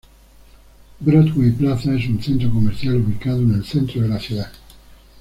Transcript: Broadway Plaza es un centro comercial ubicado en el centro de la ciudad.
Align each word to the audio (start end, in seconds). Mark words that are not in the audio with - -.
Broadway 0.99 1.51
Plaza 1.51 1.93
es 1.93 2.07
un 2.07 2.23
centro 2.23 2.49
comercial 2.49 2.95
ubicado 2.95 3.37
en 3.41 3.53
el 3.53 3.63
centro 3.63 4.01
de 4.01 4.07
la 4.07 4.19
ciudad. 4.19 4.51